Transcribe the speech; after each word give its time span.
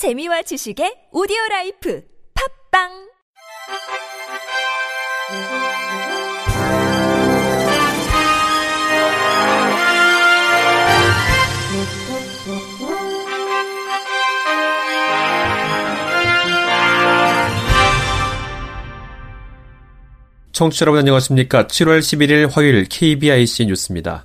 재미와 0.00 0.40
지식의 0.40 1.12
오디오 1.12 1.36
라이프 1.50 2.02
팝빵 2.72 2.88
청취자 20.52 20.84
여러분 20.84 21.00
안녕하십니까. 21.00 21.66
7월 21.66 21.98
11일 21.98 22.50
화요일 22.50 22.86
KBIC 22.88 23.66
뉴스입니다. 23.66 24.24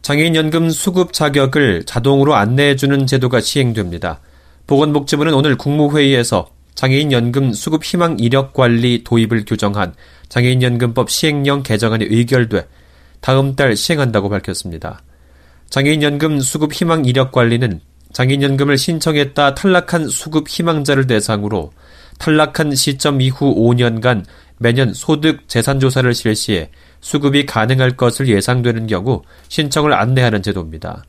장애인 0.00 0.34
연금 0.36 0.70
수급 0.70 1.12
자격을 1.12 1.84
자동으로 1.84 2.34
안내해 2.34 2.76
주는 2.76 3.06
제도가 3.06 3.42
시행됩니다. 3.42 4.22
보건복지부는 4.66 5.32
오늘 5.34 5.56
국무회의에서 5.56 6.48
장애인연금 6.74 7.52
수급 7.52 7.84
희망 7.84 8.18
이력 8.18 8.52
관리 8.52 9.02
도입을 9.04 9.44
규정한 9.46 9.94
장애인연금법 10.28 11.08
시행령 11.10 11.62
개정안이 11.62 12.04
의결돼 12.04 12.66
다음 13.20 13.56
달 13.56 13.76
시행한다고 13.76 14.28
밝혔습니다. 14.28 15.02
장애인연금 15.70 16.40
수급 16.40 16.72
희망 16.72 17.04
이력 17.04 17.32
관리는 17.32 17.80
장애인연금을 18.12 18.76
신청했다 18.76 19.54
탈락한 19.54 20.08
수급 20.08 20.48
희망자를 20.48 21.06
대상으로 21.06 21.72
탈락한 22.18 22.74
시점 22.74 23.20
이후 23.20 23.54
5년간 23.54 24.24
매년 24.58 24.92
소득 24.94 25.48
재산 25.48 25.80
조사를 25.80 26.12
실시해 26.14 26.70
수급이 27.00 27.46
가능할 27.46 27.96
것을 27.96 28.28
예상되는 28.28 28.86
경우 28.86 29.22
신청을 29.48 29.92
안내하는 29.92 30.42
제도입니다. 30.42 31.04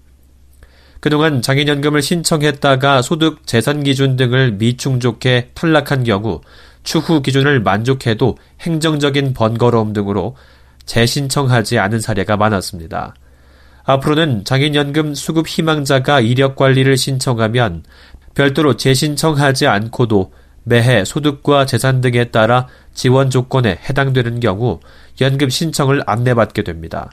그동안 1.00 1.42
장애연금을 1.42 2.02
신청했다가 2.02 3.02
소득 3.02 3.46
재산 3.46 3.84
기준 3.84 4.16
등을 4.16 4.54
미충족해 4.54 5.50
탈락한 5.54 6.04
경우 6.04 6.42
추후 6.84 7.22
기준을 7.22 7.60
만족해도 7.62 8.38
행정적인 8.62 9.34
번거로움 9.34 9.94
등으로 9.94 10.36
재신청하지 10.86 11.80
않은 11.80 12.00
사례가 12.00 12.38
많았습니다. 12.38 13.14
앞으로는 13.84 14.44
장애연금 14.44 15.14
수급 15.16 15.48
희망자가 15.48 16.20
이력 16.20 16.56
관리를 16.56 16.98
신청하면 16.98 17.84
별도로 18.36 18.76
재신청하지 18.76 19.68
않고도 19.68 20.32
매해 20.64 21.06
소득과 21.06 21.66
재산 21.66 22.02
등에 22.02 22.26
따라 22.26 22.68
지원 22.94 23.30
조건에 23.30 23.80
해당되는 23.90 24.40
경우 24.42 24.80
연금 25.22 25.50
신청을 25.50 26.04
안내받게 26.06 26.64
됩니다. 26.64 27.10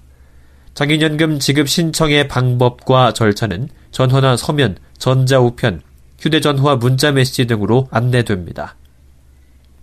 장애연금 0.75 1.39
지급 1.39 1.69
신청의 1.69 2.29
방법과 2.29 3.13
절차는 3.13 3.69
전화나 3.93 4.37
서면, 4.37 4.77
전자우편, 4.99 5.83
휴대전화 6.19 6.77
문자 6.77 7.13
메시지 7.13 7.47
등으로 7.47 7.89
안내됩니다. 7.91 8.75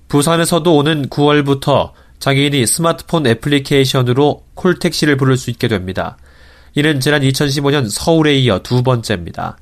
부산에서도 0.10 0.76
오는 0.76 1.08
9월부터 1.08 1.92
장애인이 2.20 2.68
스마트폰 2.68 3.26
애플리케이션으로 3.26 4.44
콜택시를 4.56 5.16
부를 5.16 5.38
수 5.38 5.50
있게 5.50 5.70
됩니다. 5.70 6.18
이는 6.76 7.00
지난 7.00 7.22
2015년 7.22 7.90
서울에 7.90 8.36
이어 8.36 8.60
두 8.60 8.84
번째입니다. 8.84 9.58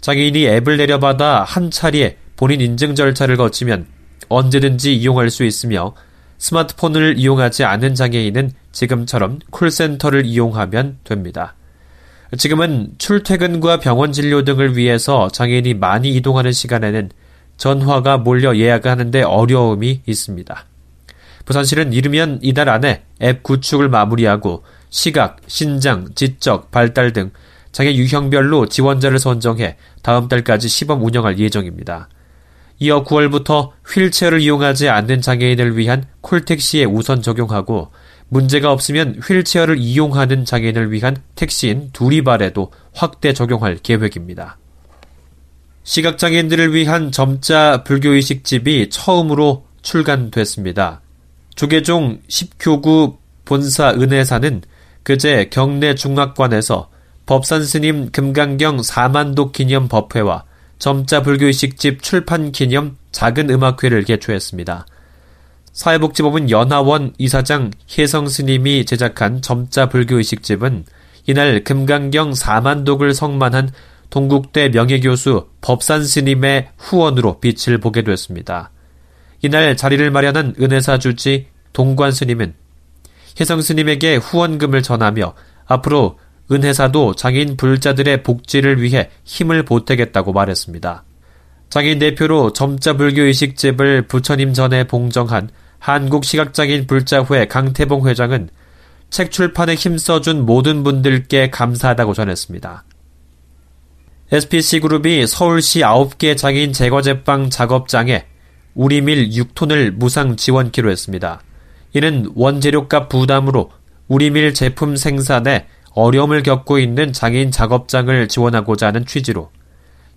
장애인이 0.00 0.46
앱을 0.46 0.78
내려받아 0.78 1.44
한 1.44 1.70
차례 1.70 2.16
본인 2.36 2.60
인증 2.60 2.94
절차를 2.94 3.36
거치면 3.36 3.86
언제든지 4.28 4.94
이용할 4.94 5.28
수 5.28 5.44
있으며 5.44 5.94
스마트폰을 6.38 7.18
이용하지 7.18 7.64
않는 7.64 7.94
장애인은 7.94 8.52
지금처럼 8.72 9.40
콜센터를 9.50 10.24
이용하면 10.24 10.98
됩니다. 11.04 11.54
지금은 12.36 12.92
출퇴근과 12.98 13.80
병원 13.80 14.12
진료 14.12 14.44
등을 14.44 14.76
위해서 14.76 15.28
장애인이 15.28 15.74
많이 15.74 16.14
이동하는 16.14 16.52
시간에는 16.52 17.10
전화가 17.56 18.18
몰려 18.18 18.56
예약하는데 18.56 19.22
어려움이 19.22 20.02
있습니다. 20.06 20.64
부산시는 21.44 21.92
이르면 21.92 22.40
이달 22.42 22.68
안에 22.68 23.02
앱 23.22 23.42
구축을 23.42 23.88
마무리하고 23.88 24.64
시각, 24.90 25.38
신장, 25.46 26.08
지적, 26.14 26.70
발달 26.70 27.12
등 27.12 27.30
장애 27.72 27.94
유형별로 27.94 28.68
지원자를 28.68 29.18
선정해 29.18 29.76
다음 30.02 30.28
달까지 30.28 30.68
시범 30.68 31.02
운영할 31.02 31.38
예정입니다. 31.38 32.08
이어 32.80 33.04
9월부터 33.04 33.70
휠체어를 33.86 34.40
이용하지 34.40 34.88
않는 34.88 35.20
장애인을 35.20 35.76
위한 35.76 36.04
콜택시에 36.20 36.84
우선 36.84 37.22
적용하고 37.22 37.90
문제가 38.28 38.72
없으면 38.72 39.20
휠체어를 39.22 39.78
이용하는 39.78 40.44
장애인을 40.44 40.92
위한 40.92 41.16
택시인 41.34 41.90
두리발에도 41.92 42.70
확대 42.94 43.32
적용할 43.32 43.78
계획입니다. 43.82 44.58
시각장애인들을 45.82 46.74
위한 46.74 47.10
점자 47.10 47.82
불교의식 47.82 48.44
집이 48.44 48.90
처음으로 48.90 49.64
출간됐습니다. 49.80 51.00
조계종 51.54 52.20
10교구 52.28 53.16
본사 53.46 53.90
은혜사는 53.90 54.62
그제 55.02 55.48
경내 55.50 55.94
중학관에서 55.94 56.90
법산 57.24 57.64
스님 57.64 58.10
금강경 58.10 58.82
4만도 58.82 59.52
기념 59.52 59.88
법회와 59.88 60.44
점자 60.78 61.22
불교의식집 61.22 62.02
출판 62.02 62.52
기념 62.52 62.96
작은 63.10 63.50
음악회를 63.50 64.04
개최했습니다. 64.04 64.86
사회복지법은 65.72 66.50
연하원 66.50 67.12
이사장 67.18 67.70
혜성 67.96 68.28
스님이 68.28 68.84
제작한 68.84 69.42
점자 69.42 69.88
불교의식집은 69.88 70.84
이날 71.26 71.62
금강경 71.62 72.32
4만 72.32 72.84
독을 72.84 73.14
성만한 73.14 73.70
동국대 74.10 74.70
명예교수 74.70 75.48
법산 75.60 76.04
스님의 76.04 76.70
후원으로 76.78 77.40
빛을 77.40 77.78
보게 77.78 78.02
됐습니다. 78.02 78.70
이날 79.42 79.76
자리를 79.76 80.10
마련한 80.10 80.54
은혜사 80.60 80.98
주지 80.98 81.46
동관 81.72 82.12
스님은 82.12 82.54
혜성 83.38 83.60
스님에게 83.60 84.16
후원금을 84.16 84.82
전하며 84.82 85.34
앞으로 85.66 86.18
은혜사도 86.50 87.14
장애인 87.14 87.56
불자들의 87.56 88.22
복지를 88.22 88.82
위해 88.82 89.10
힘을 89.24 89.64
보태겠다고 89.64 90.32
말했습니다. 90.32 91.04
장애인 91.70 91.98
대표로 91.98 92.52
점자 92.52 92.94
불교 92.94 93.22
의식 93.22 93.56
집을 93.56 94.06
부처님 94.06 94.54
전에 94.54 94.84
봉정한 94.84 95.50
한국시각장애인 95.78 96.86
불자회 96.86 97.46
강태봉 97.46 98.08
회장은 98.08 98.48
책 99.10 99.30
출판에 99.30 99.74
힘써준 99.74 100.44
모든 100.44 100.82
분들께 100.82 101.50
감사하다고 101.50 102.14
전했습니다. 102.14 102.84
SPC그룹이 104.30 105.26
서울시 105.26 105.80
9개 105.80 106.36
장애인 106.36 106.72
제거제빵 106.72 107.48
작업장에 107.50 108.26
우리밀 108.74 109.30
6톤을 109.30 109.92
무상 109.92 110.36
지원키로 110.36 110.90
했습니다. 110.90 111.40
이는 111.94 112.30
원재료값 112.34 113.08
부담으로 113.08 113.70
우리밀 114.06 114.52
제품 114.52 114.96
생산에 114.96 115.66
어려움을 115.98 116.42
겪고 116.42 116.78
있는 116.78 117.12
장애인 117.12 117.50
작업장을 117.50 118.28
지원하고자 118.28 118.88
하는 118.88 119.04
취지로 119.04 119.50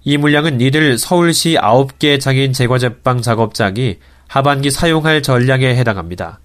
이 0.03 0.17
물량은 0.17 0.61
이들 0.61 0.97
서울시 0.97 1.55
9개 1.55 2.19
장애인 2.19 2.53
제과제빵 2.53 3.21
작업장이 3.21 3.97
하반기 4.27 4.71
사용할 4.71 5.21
전량에 5.21 5.75
해당합니다. 5.75 6.39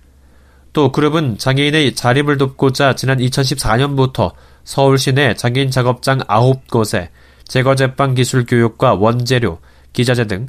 또 0.73 0.93
그룹은 0.93 1.39
장애인의 1.39 1.95
자립을 1.95 2.37
돕고자 2.37 2.97
지난 2.97 3.19
2014년부터 3.19 4.33
서울시 4.65 5.13
내 5.13 5.35
장애인 5.35 5.71
작업장 5.71 6.19
9곳에 6.19 7.09
제과제빵 7.47 8.15
기술 8.15 8.45
교육과 8.45 8.95
원재료, 8.95 9.59
기자재 9.93 10.27
등 10.27 10.49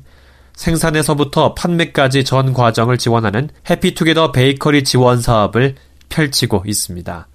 생산에서부터 0.53 1.53
판매까지 1.53 2.23
전 2.23 2.53
과정을 2.53 2.97
지원하는 2.97 3.49
해피투게더 3.69 4.31
베이커리 4.31 4.83
지원 4.83 5.21
사업을 5.21 5.75
펼치고 6.09 6.63
있습니다. 6.65 7.27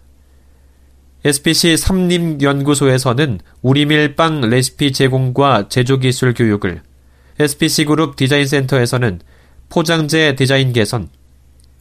SPC 1.24 1.76
삼림연구소에서는 1.76 3.38
우리밀 3.62 4.16
빵 4.16 4.40
레시피 4.40 4.92
제공과 4.92 5.68
제조기술 5.68 6.34
교육을, 6.34 6.82
SPC그룹 7.38 8.16
디자인센터에서는 8.16 9.20
포장재 9.68 10.34
디자인 10.34 10.72
개선, 10.72 11.10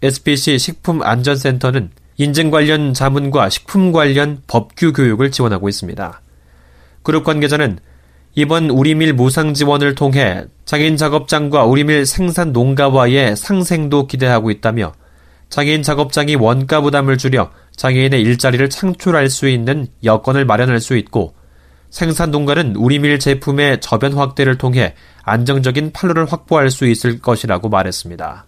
SPC 0.03 0.59
식품안전센터는 0.59 1.89
인증 2.17 2.51
관련 2.51 2.93
자문과 2.93 3.49
식품 3.49 3.91
관련 3.91 4.43
법규 4.45 4.93
교육을 4.93 5.31
지원하고 5.31 5.69
있습니다. 5.69 6.21
그룹 7.01 7.23
관계자는 7.23 7.79
이번 8.35 8.69
우리밀 8.69 9.13
무상 9.13 9.55
지원을 9.55 9.95
통해 9.95 10.45
장애인 10.65 10.97
작업장과 10.97 11.65
우리밀 11.65 12.05
생산 12.05 12.51
농가와의 12.51 13.35
상생도 13.35 14.05
기대하고 14.05 14.51
있다며 14.51 14.93
장애인 15.49 15.81
작업장이 15.81 16.35
원가 16.35 16.79
부담을 16.79 17.17
줄여 17.17 17.51
장애인의 17.81 18.21
일자리를 18.21 18.69
창출할 18.69 19.27
수 19.31 19.49
있는 19.49 19.87
여건을 20.03 20.45
마련할 20.45 20.79
수 20.79 20.95
있고 20.97 21.33
생산 21.89 22.29
농가는 22.29 22.75
우리밀 22.75 23.17
제품의 23.17 23.81
저변 23.81 24.13
확대를 24.13 24.59
통해 24.59 24.93
안정적인 25.23 25.91
판로를 25.91 26.31
확보할 26.31 26.69
수 26.69 26.85
있을 26.85 27.19
것이라고 27.19 27.69
말했습니다. 27.69 28.45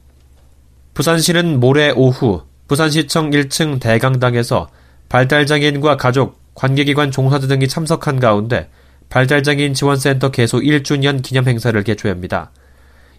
부산시는 0.94 1.60
모레 1.60 1.94
오후 1.96 2.44
부산시청 2.68 3.32
1층 3.32 3.80
대강당에서 3.80 4.70
발달장애인과 5.10 5.98
가족, 5.98 6.40
관계기관 6.54 7.10
종사자 7.10 7.48
등이 7.48 7.68
참석한 7.68 8.20
가운데 8.20 8.70
발달장애인 9.10 9.74
지원센터 9.74 10.30
개소 10.30 10.60
1주년 10.60 11.24
기념 11.24 11.48
행사를 11.48 11.84
개최합니다. 11.84 12.52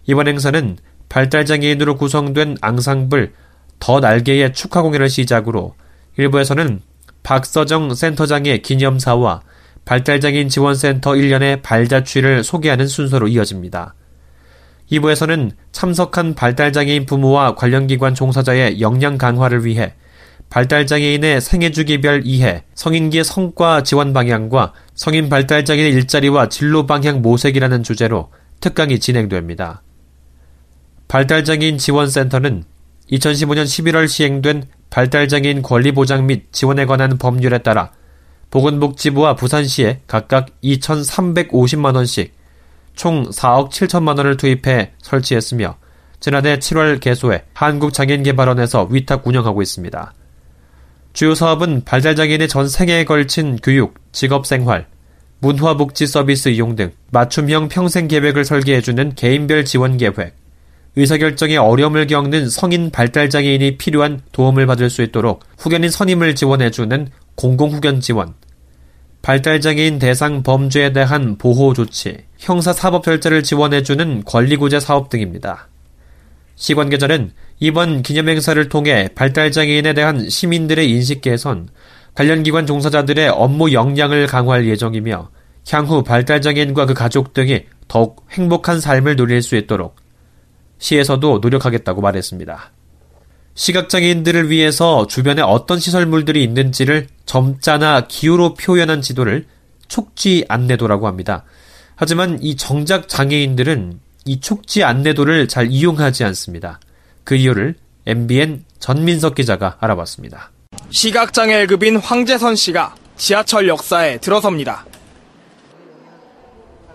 이번 0.05 0.29
행사는 0.29 0.77
발달장애인으로 1.09 1.97
구성된 1.97 2.55
앙상블 2.61 3.33
더 3.79 3.99
날개의 3.99 4.53
축하 4.53 4.81
공연을 4.81 5.09
시작으로 5.09 5.75
일부에서는 6.17 6.81
박서정 7.23 7.93
센터장의 7.93 8.61
기념사와 8.61 9.41
발달장애인 9.85 10.49
지원센터 10.49 11.11
1년의 11.11 11.61
발자취를 11.61 12.43
소개하는 12.43 12.87
순서로 12.87 13.27
이어집니다. 13.27 13.93
2부에서는 14.91 15.51
참석한 15.71 16.35
발달장애인 16.35 17.05
부모와 17.05 17.55
관련 17.55 17.87
기관 17.87 18.13
종사자의 18.13 18.81
역량 18.81 19.17
강화를 19.17 19.65
위해 19.65 19.93
발달장애인의 20.49 21.41
생애주기별 21.41 22.21
이해, 22.25 22.63
성인기의 22.75 23.23
성과 23.23 23.83
지원 23.83 24.13
방향과 24.13 24.73
성인 24.93 25.27
발달장애인의 25.27 25.91
일자리와 25.93 26.49
진로 26.49 26.85
방향 26.85 27.21
모색이라는 27.21 27.83
주제로 27.83 28.29
특강이 28.61 28.99
진행됩니다. 28.99 29.81
발달장애인 31.07 31.77
지원센터는 31.77 32.63
2015년 33.11 33.65
11월 33.65 34.07
시행된 34.07 34.63
발달장애인 34.95 35.61
권리 35.61 35.91
보장 35.91 36.25
및 36.25 36.53
지원에 36.53 36.85
관한 36.85 37.17
법률에 37.17 37.57
따라 37.57 37.91
보건복지부와 38.49 39.35
부산시에 39.35 39.99
각각 40.07 40.47
2,350만 40.63 41.95
원씩 41.97 42.33
총 42.95 43.29
4억 43.29 43.71
7천만 43.71 44.17
원을 44.17 44.37
투입해 44.37 44.93
설치했으며 45.01 45.75
지난해 46.21 46.59
7월 46.59 47.01
개소해 47.01 47.43
한국장애인개발원에서 47.53 48.87
위탁 48.89 49.27
운영하고 49.27 49.61
있습니다. 49.61 50.13
주요 51.11 51.35
사업은 51.35 51.83
발달장애인의 51.83 52.47
전 52.47 52.69
생애에 52.69 53.03
걸친 53.03 53.57
교육, 53.57 53.95
직업생활, 54.13 54.87
문화복지 55.39 56.07
서비스 56.07 56.47
이용 56.47 56.77
등 56.77 56.93
맞춤형 57.11 57.67
평생 57.67 58.07
계획을 58.07 58.45
설계해주는 58.45 59.15
개인별 59.15 59.65
지원 59.65 59.97
계획, 59.97 60.37
의사결정에 60.97 61.57
어려움을 61.57 62.07
겪는 62.07 62.49
성인 62.49 62.89
발달장애인이 62.89 63.77
필요한 63.77 64.21
도움을 64.31 64.65
받을 64.65 64.89
수 64.89 65.01
있도록 65.01 65.43
후견인 65.57 65.89
선임을 65.89 66.35
지원해주는 66.35 67.09
공공후견 67.35 67.99
지원, 67.99 68.33
발달장애인 69.21 69.99
대상 69.99 70.43
범죄에 70.43 70.93
대한 70.93 71.37
보호 71.37 71.73
조치, 71.73 72.17
형사사법절차를 72.37 73.43
지원해주는 73.43 74.23
권리구제 74.23 74.79
사업 74.79 75.09
등입니다. 75.09 75.67
시관계절은 76.55 77.31
이번 77.59 78.01
기념행사를 78.01 78.69
통해 78.69 79.09
발달장애인에 79.15 79.93
대한 79.93 80.29
시민들의 80.29 80.89
인식 80.89 81.21
개선, 81.21 81.67
관련 82.13 82.43
기관 82.43 82.65
종사자들의 82.65 83.27
업무 83.29 83.73
역량을 83.73 84.27
강화할 84.27 84.67
예정이며 84.67 85.29
향후 85.69 86.03
발달장애인과 86.03 86.85
그 86.85 86.93
가족 86.93 87.33
등이 87.33 87.65
더욱 87.87 88.25
행복한 88.31 88.79
삶을 88.79 89.15
누릴 89.15 89.41
수 89.41 89.55
있도록 89.57 89.95
시에서도 90.77 91.39
노력하겠다고 91.39 92.01
말했습니다. 92.01 92.71
시각장애인들을 93.55 94.49
위해서 94.49 95.07
주변에 95.07 95.41
어떤 95.41 95.79
시설물들이 95.79 96.43
있는지를 96.43 97.07
점자나 97.25 98.07
기호로 98.07 98.53
표현한 98.55 99.01
지도를 99.01 99.45
촉지 99.87 100.45
안내도라고 100.49 101.07
합니다. 101.07 101.45
하지만 101.95 102.37
이 102.41 102.57
정작 102.57 103.07
장애인들은 103.07 103.99
이 104.25 104.39
촉지 104.39 104.83
안내도를 104.83 105.47
잘 105.47 105.71
이용하지 105.71 106.23
않습니다. 106.25 106.79
그 107.23 107.35
이유를 107.35 107.75
MBN 108.05 108.65
전민석 108.79 109.35
기자가 109.35 109.77
알아봤습니다. 109.79 110.51
시각장애 110.89 111.65
1급인 111.65 111.99
황재선 112.01 112.55
씨가 112.55 112.95
지하철 113.15 113.67
역사에 113.67 114.17
들어섭니다. 114.19 114.85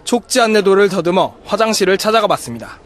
촉지 0.04 0.40
안내도를 0.40 0.88
더듬어 0.88 1.36
화장실을 1.44 1.96
찾아가 1.96 2.26
봤습니다. 2.26 2.78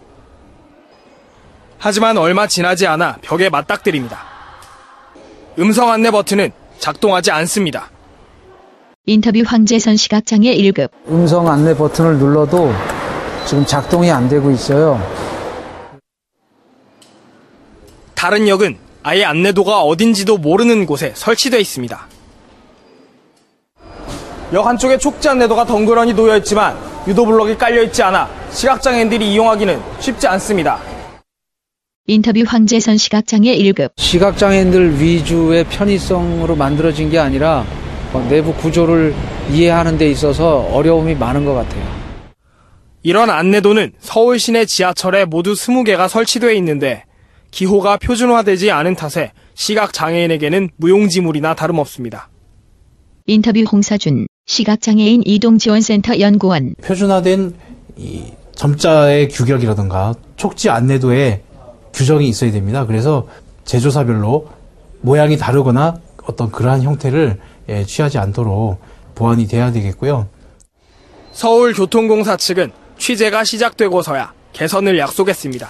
하지만 1.85 2.17
얼마 2.17 2.47
지나지 2.47 2.87
않아 2.87 3.19
벽에 3.21 3.51
맞닥뜨립니다. 3.51 4.19
음성 5.59 5.91
안내 5.91 6.11
버튼은 6.11 6.51
작동하지 6.79 7.31
않습니다. 7.31 7.91
인터뷰 9.05 9.43
황재선 9.45 9.99
시각장애 9.99 10.57
1급. 10.57 10.89
음성 11.09 11.47
안내 11.47 11.77
버튼을 11.77 12.17
눌러도 12.17 12.73
지금 13.45 13.67
작동이 13.67 14.11
안 14.11 14.31
되고 14.31 14.51
있어요. 14.51 14.99
다른 18.15 18.49
역은 18.49 18.79
아예 19.03 19.27
안내도가 19.27 19.83
어딘지도 19.83 20.39
모르는 20.39 20.87
곳에 20.87 21.13
설치되어 21.15 21.61
있습니다. 21.61 22.09
역 24.55 24.67
한쪽에 24.67 24.97
촉지 24.97 25.29
안내도가 25.29 25.67
덩그러니 25.67 26.15
놓여 26.15 26.39
있지만 26.39 26.79
유도 27.07 27.27
블록이 27.27 27.59
깔려 27.59 27.83
있지 27.83 28.03
않아 28.03 28.31
시각장애인들이 28.53 29.35
이용하기는 29.35 29.83
쉽지 30.01 30.27
않습니다. 30.29 30.94
인터뷰 32.07 32.45
황재선 32.47 32.99
시각장애 32.99 33.57
1급. 33.57 33.93
시각장애인들 33.97 35.01
위주의 35.01 35.65
편의성으로 35.65 36.55
만들어진 36.55 37.09
게 37.09 37.19
아니라 37.19 37.65
어, 38.13 38.21
내부 38.29 38.53
구조를 38.53 39.15
이해하는 39.51 39.97
데 39.97 40.11
있어서 40.11 40.59
어려움이 40.59 41.15
많은 41.15 41.47
것 41.47 41.55
같아요. 41.55 41.83
이런 43.03 43.31
안내도는 43.31 43.93
서울 44.01 44.39
시내 44.39 44.67
지하철에 44.67 45.25
모두 45.25 45.55
20개가 45.55 46.07
설치되어 46.11 46.53
있는데 46.53 47.05
기호가 47.51 47.97
표준화되지 47.97 48.71
않은 48.71 48.97
탓에 48.97 49.33
시각장애인에게는 49.55 50.69
무용지물이나 50.77 51.55
다름없습니다. 51.55 52.29
인터뷰 53.27 53.61
홍사준 53.61 54.27
시각장애인 54.45 55.23
이동지원센터 55.25 56.21
연구원. 56.21 56.75
표준화된 56.85 57.55
이 57.97 58.25
점자의 58.57 59.29
규격이라든가 59.31 60.13
촉지 60.37 60.69
안내도에 60.69 61.41
규정이 61.95 62.29
있어야 62.29 62.51
됩니다. 62.53 62.85
그래서 62.87 63.27
제조사별로 63.65 64.49
모양이 65.01 65.37
다르거나 65.39 65.97
어떤 66.27 66.51
그러한 66.51 66.83
형태를 66.83 67.39
예, 67.69 67.85
취하지 67.85 68.19
않도록 68.19 68.79
보완이 69.15 69.47
돼야 69.47 69.73
되겠고요. 69.73 70.27
서울교통공사 71.33 72.37
측은 72.37 72.73
취재가 72.99 73.45
시작되고서야 73.45 74.33
개선을 74.53 74.99
약속했습니다. 74.99 75.69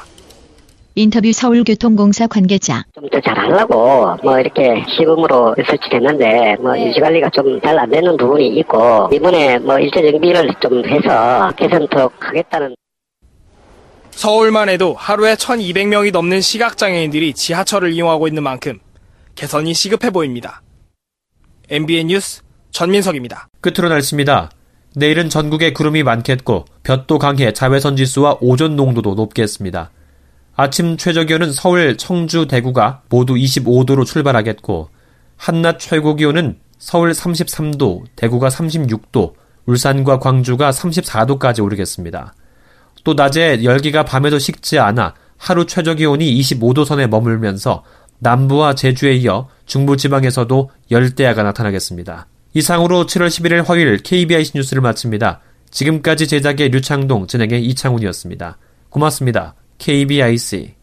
인터뷰 0.96 1.32
서울교통공사 1.32 2.26
관계자. 2.28 2.84
좀 2.94 3.08
더 3.10 3.20
잘하려고 3.20 4.16
뭐 4.22 4.38
이렇게 4.38 4.84
시범으로 4.96 5.54
설치됐는데 5.66 6.56
뭐 6.60 6.78
유지 6.78 7.00
관리가 7.00 7.30
좀 7.30 7.60
잘 7.60 7.78
안 7.78 7.90
되는 7.90 8.16
부분이 8.16 8.58
있고 8.60 9.08
이번에 9.12 9.58
뭐 9.58 9.78
일제 9.78 10.00
정비를 10.10 10.54
좀 10.60 10.84
해서 10.84 11.50
개선토록 11.56 12.12
하겠다는 12.20 12.74
서울만 14.16 14.68
해도 14.68 14.94
하루에 14.94 15.34
1200명이 15.34 16.12
넘는 16.12 16.40
시각장애인들이 16.40 17.34
지하철을 17.34 17.92
이용하고 17.92 18.28
있는 18.28 18.42
만큼 18.42 18.78
개선이 19.34 19.74
시급해 19.74 20.10
보입니다. 20.10 20.62
MBN 21.68 22.08
뉴스 22.08 22.42
전민석입니다. 22.70 23.48
끝으로 23.60 23.88
날씨입니다. 23.88 24.50
내일은 24.96 25.28
전국에 25.28 25.72
구름이 25.72 26.02
많겠고 26.04 26.64
볕도 26.84 27.18
강해 27.18 27.52
자외선 27.52 27.96
지수와 27.96 28.38
오존 28.40 28.76
농도도 28.76 29.14
높겠습니다. 29.14 29.90
아침 30.56 30.96
최저 30.96 31.24
기온은 31.24 31.52
서울, 31.52 31.96
청주, 31.96 32.46
대구가 32.46 33.02
모두 33.08 33.34
25도로 33.34 34.06
출발하겠고 34.06 34.88
한낮 35.36 35.80
최고 35.80 36.14
기온은 36.14 36.58
서울 36.78 37.10
33도, 37.10 38.04
대구가 38.14 38.48
36도, 38.48 39.34
울산과 39.66 40.20
광주가 40.20 40.70
34도까지 40.70 41.64
오르겠습니다. 41.64 42.34
또 43.04 43.14
낮에 43.14 43.62
열기가 43.62 44.04
밤에도 44.04 44.38
식지 44.38 44.78
않아 44.78 45.14
하루 45.36 45.66
최저 45.66 45.94
기온이 45.94 46.34
25도 46.40 46.84
선에 46.84 47.06
머물면서 47.06 47.84
남부와 48.18 48.74
제주에 48.74 49.14
이어 49.14 49.48
중부 49.66 49.96
지방에서도 49.96 50.70
열대야가 50.90 51.42
나타나겠습니다. 51.42 52.26
이상으로 52.54 53.06
7월 53.06 53.28
11일 53.28 53.64
화요일 53.66 53.98
KBIC 53.98 54.52
뉴스를 54.54 54.80
마칩니다. 54.80 55.40
지금까지 55.70 56.28
제작의 56.28 56.70
류창동, 56.70 57.26
진행의 57.26 57.64
이창훈이었습니다. 57.66 58.58
고맙습니다. 58.88 59.54
KBIC 59.78 60.74